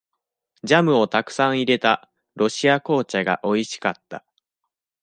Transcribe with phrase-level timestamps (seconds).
[0.63, 4.25] ジャムをたくさん入れた、ロシア紅茶がおいしかった。